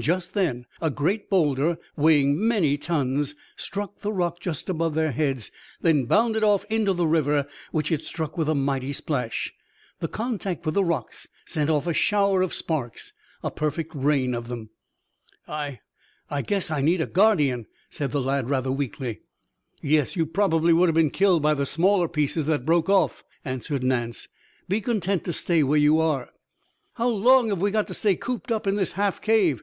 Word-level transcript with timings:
Just 0.00 0.34
then 0.34 0.66
a 0.82 0.90
great 0.90 1.30
boulder, 1.30 1.78
weighing 1.96 2.38
many 2.46 2.76
tons, 2.76 3.34
struck 3.56 4.00
the 4.02 4.12
rock 4.12 4.38
just 4.38 4.68
above 4.68 4.92
their 4.94 5.10
heads, 5.10 5.50
then 5.80 6.04
bounded 6.04 6.44
off 6.44 6.66
into 6.66 6.92
the 6.92 7.06
river, 7.06 7.46
which 7.72 7.90
it 7.90 8.04
struck 8.04 8.36
with 8.36 8.46
a 8.50 8.54
mighty 8.54 8.92
splash. 8.92 9.54
The 10.00 10.06
contact 10.06 10.66
with 10.66 10.74
the 10.74 10.84
rocks 10.84 11.28
sent 11.46 11.70
off 11.70 11.86
a 11.86 11.94
shower 11.94 12.42
of 12.42 12.52
sparks, 12.52 13.14
a 13.42 13.50
perfect 13.50 13.92
rain 13.94 14.34
of 14.34 14.48
them. 14.48 14.68
"I 15.48 15.78
I 16.28 16.42
guess 16.42 16.70
I 16.70 16.82
need 16.82 17.00
a 17.00 17.06
guardian," 17.06 17.64
said 17.88 18.10
the 18.12 18.20
lad 18.20 18.50
rather 18.50 18.70
weakly. 18.70 19.20
"Yes, 19.80 20.14
you 20.14 20.26
probably 20.26 20.74
would 20.74 20.90
have 20.90 20.94
been 20.94 21.08
killed 21.08 21.40
by 21.40 21.54
the 21.54 21.64
smaller 21.64 22.06
pieces 22.06 22.44
that 22.44 22.66
broke 22.66 22.90
off," 22.90 23.24
answered 23.46 23.82
Nance. 23.82 24.28
"Be 24.68 24.82
content 24.82 25.24
to 25.24 25.32
stay 25.32 25.62
where 25.62 25.78
you 25.78 25.98
are." 25.98 26.28
"How 26.96 27.08
long 27.08 27.48
have 27.48 27.62
we 27.62 27.70
got 27.70 27.86
to 27.86 27.94
stay 27.94 28.14
cooped 28.14 28.52
up 28.52 28.66
in 28.66 28.76
this 28.76 28.92
half 28.92 29.22
cave?" 29.22 29.58